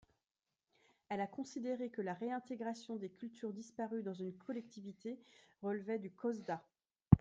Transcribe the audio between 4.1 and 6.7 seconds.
une collectivité» relevait du COSDA.